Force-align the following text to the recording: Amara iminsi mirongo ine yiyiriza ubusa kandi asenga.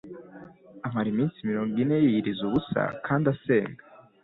Amara 0.85 1.07
iminsi 1.13 1.47
mirongo 1.49 1.73
ine 1.83 1.97
yiyiriza 2.03 2.41
ubusa 2.45 2.81
kandi 3.05 3.25
asenga. 3.33 3.83